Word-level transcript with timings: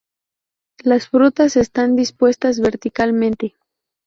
Las 0.79 1.07
frutas 1.09 1.55
están 1.57 1.95
dispuestas 1.95 2.59
verticalmente. 2.59 3.55